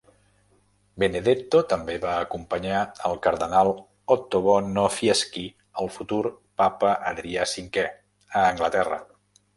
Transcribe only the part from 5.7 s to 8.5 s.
el futur papa Adrià V, a